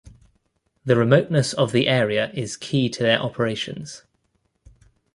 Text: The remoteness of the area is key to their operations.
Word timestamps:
The 0.83 0.95
remoteness 0.95 1.53
of 1.53 1.71
the 1.73 1.87
area 1.87 2.31
is 2.33 2.57
key 2.57 2.89
to 2.89 3.03
their 3.03 3.19
operations. 3.19 4.01